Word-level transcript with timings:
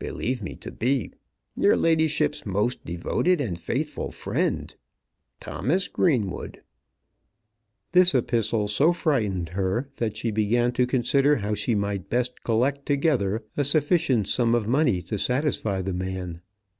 Believe 0.00 0.42
me 0.42 0.56
to 0.56 0.72
be, 0.72 1.12
Your 1.54 1.76
ladyship's 1.76 2.44
most 2.44 2.84
devoted 2.84 3.40
and 3.40 3.56
faithful 3.56 4.10
friend, 4.10 4.74
THOMAS 5.38 5.86
GREENWOOD. 5.86 6.60
This 7.92 8.12
epistle 8.12 8.66
so 8.66 8.92
frightened 8.92 9.50
her 9.50 9.88
that 9.98 10.16
she 10.16 10.32
began 10.32 10.72
to 10.72 10.88
consider 10.88 11.36
how 11.36 11.54
she 11.54 11.76
might 11.76 12.10
best 12.10 12.42
collect 12.42 12.84
together 12.84 13.44
a 13.56 13.62
sufficient 13.62 14.26
sum 14.26 14.56
of 14.56 14.66
money 14.66 15.02
to 15.02 15.18
satisfy 15.20 15.82
the 15.82 15.94
man. 15.94 16.40